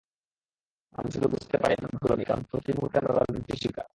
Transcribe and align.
আমরা 0.95 1.11
শুধু 1.11 1.27
বুঝতে 1.27 1.55
পারি 1.57 1.73
আমরা 1.77 1.97
ভালো 2.01 2.15
নেই, 2.15 2.25
কারণ 2.25 2.43
প্রতিমুহূর্তে 2.51 2.97
আমরা 2.97 3.13
রাজনীতির 3.13 3.61
শিকার। 3.63 3.87